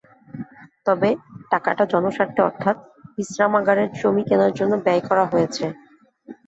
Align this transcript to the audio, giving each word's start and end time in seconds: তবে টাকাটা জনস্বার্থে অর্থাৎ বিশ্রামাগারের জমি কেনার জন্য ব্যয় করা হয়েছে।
তবে 0.85 1.09
টাকাটা 1.51 1.83
জনস্বার্থে 1.93 2.41
অর্থাৎ 2.43 2.75
বিশ্রামাগারের 3.15 3.89
জমি 3.99 4.23
কেনার 4.29 4.53
জন্য 4.59 4.73
ব্যয় 4.85 5.03
করা 5.09 5.23
হয়েছে। 5.31 5.65